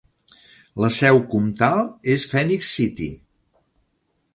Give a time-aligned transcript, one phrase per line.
[0.83, 1.85] La seu comtal
[2.17, 3.11] és Phenix City.